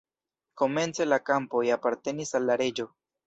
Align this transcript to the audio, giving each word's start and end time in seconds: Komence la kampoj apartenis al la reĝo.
Komence 0.61 1.05
la 1.09 1.19
kampoj 1.27 1.63
apartenis 1.77 2.33
al 2.41 2.49
la 2.51 2.57
reĝo. 2.65 2.89